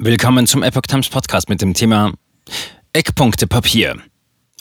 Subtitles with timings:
[0.00, 2.12] Willkommen zum Epoch Times Podcast mit dem Thema
[2.92, 3.96] Eckpunkte Papier.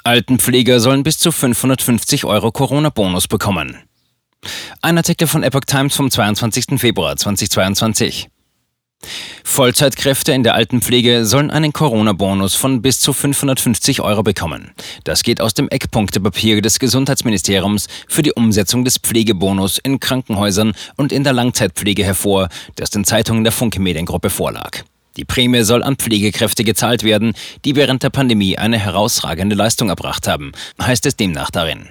[0.04, 3.78] Altenpfleger sollen bis zu 550 Euro Corona-Bonus bekommen.
[4.82, 6.80] Ein Artikel von Epoch Times vom 22.
[6.80, 8.30] Februar 2022.
[9.44, 14.72] Vollzeitkräfte in der Altenpflege sollen einen Corona-Bonus von bis zu 550 Euro bekommen.
[15.04, 21.12] Das geht aus dem Eckpunktepapier des Gesundheitsministeriums für die Umsetzung des Pflegebonus in Krankenhäusern und
[21.12, 24.82] in der Langzeitpflege hervor, das den Zeitungen der Funke Mediengruppe vorlag.
[25.18, 27.34] Die Prämie soll an Pflegekräfte gezahlt werden,
[27.66, 31.90] die während der Pandemie eine herausragende Leistung erbracht haben, heißt es demnach darin.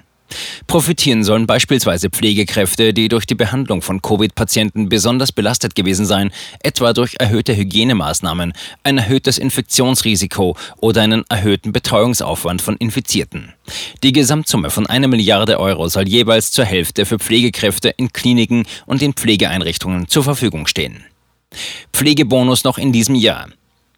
[0.67, 6.31] Profitieren sollen beispielsweise Pflegekräfte, die durch die Behandlung von Covid-Patienten besonders belastet gewesen seien,
[6.63, 13.53] etwa durch erhöhte Hygienemaßnahmen, ein erhöhtes Infektionsrisiko oder einen erhöhten Betreuungsaufwand von Infizierten.
[14.03, 19.03] Die Gesamtsumme von einer Milliarde Euro soll jeweils zur Hälfte für Pflegekräfte in Kliniken und
[19.03, 21.05] in Pflegeeinrichtungen zur Verfügung stehen.
[21.97, 23.49] Pflegebonus noch in diesem Jahr.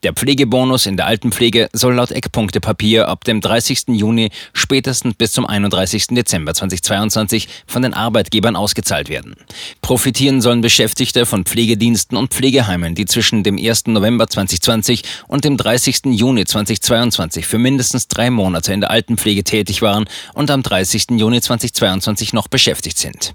[0.05, 3.89] Der Pflegebonus in der Altenpflege soll laut Eckpunktepapier ab dem 30.
[3.89, 6.07] Juni spätestens bis zum 31.
[6.13, 9.35] Dezember 2022 von den Arbeitgebern ausgezahlt werden.
[9.83, 13.89] Profitieren sollen Beschäftigte von Pflegediensten und Pflegeheimen, die zwischen dem 1.
[13.89, 16.03] November 2020 und dem 30.
[16.05, 21.07] Juni 2022 für mindestens drei Monate in der Altenpflege tätig waren und am 30.
[21.17, 23.35] Juni 2022 noch beschäftigt sind.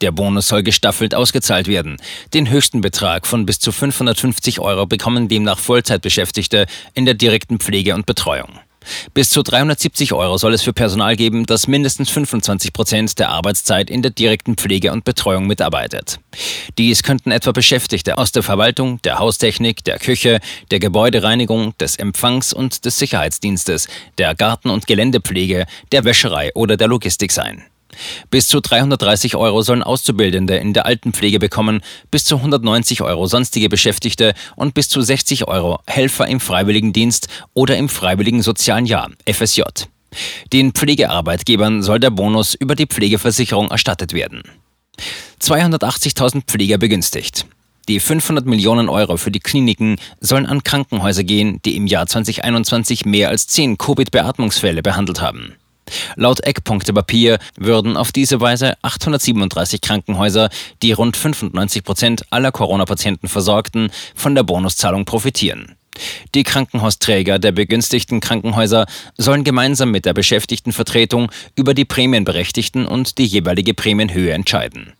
[0.00, 1.96] Der Bonus soll gestaffelt ausgezahlt werden.
[2.32, 7.94] Den höchsten Betrag von bis zu 550 Euro bekommen demnach Vollzeitbeschäftigte in der direkten Pflege
[7.94, 8.60] und Betreuung.
[9.12, 13.90] Bis zu 370 Euro soll es für Personal geben, das mindestens 25 Prozent der Arbeitszeit
[13.90, 16.20] in der direkten Pflege und Betreuung mitarbeitet.
[16.78, 20.40] Dies könnten etwa Beschäftigte aus der Verwaltung, der Haustechnik, der Küche,
[20.70, 26.88] der Gebäudereinigung, des Empfangs und des Sicherheitsdienstes, der Garten- und Geländepflege, der Wäscherei oder der
[26.88, 27.64] Logistik sein.
[28.30, 33.68] Bis zu 330 Euro sollen Auszubildende in der Altenpflege bekommen, bis zu 190 Euro sonstige
[33.68, 39.62] Beschäftigte und bis zu 60 Euro Helfer im Freiwilligendienst oder im Freiwilligen Sozialen Jahr, FSJ.
[40.52, 44.42] Den Pflegearbeitgebern soll der Bonus über die Pflegeversicherung erstattet werden.
[45.40, 47.46] 280.000 Pfleger begünstigt.
[47.88, 53.04] Die 500 Millionen Euro für die Kliniken sollen an Krankenhäuser gehen, die im Jahr 2021
[53.04, 55.56] mehr als 10 Covid-Beatmungsfälle behandelt haben.
[56.16, 60.48] Laut Eckpunktepapier würden auf diese Weise 837 Krankenhäuser,
[60.82, 65.76] die rund 95 Prozent aller Corona-Patienten versorgten, von der Bonuszahlung profitieren.
[66.34, 73.26] Die Krankenhausträger der begünstigten Krankenhäuser sollen gemeinsam mit der Beschäftigtenvertretung über die Prämienberechtigten und die
[73.26, 74.92] jeweilige Prämienhöhe entscheiden.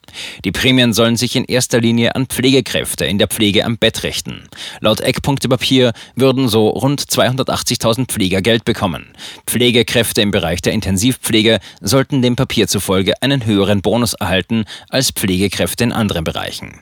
[0.45, 4.49] Die Prämien sollen sich in erster Linie an Pflegekräfte in der Pflege am Bett richten.
[4.81, 9.07] Laut Eckpunktepapier würden so rund 280.000 Pfleger Geld bekommen.
[9.47, 15.85] Pflegekräfte im Bereich der Intensivpflege sollten dem Papier zufolge einen höheren Bonus erhalten als Pflegekräfte
[15.85, 16.81] in anderen Bereichen.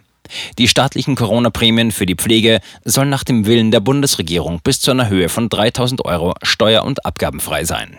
[0.59, 5.09] Die staatlichen Corona-Prämien für die Pflege sollen nach dem Willen der Bundesregierung bis zu einer
[5.09, 7.98] Höhe von 3000 Euro steuer- und abgabenfrei sein.